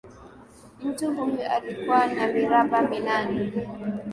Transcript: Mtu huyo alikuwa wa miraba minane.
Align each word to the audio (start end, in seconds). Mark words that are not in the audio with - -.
Mtu 0.83 1.15
huyo 1.15 1.51
alikuwa 1.51 1.99
wa 1.99 2.07
miraba 2.27 2.81
minane. 2.81 3.51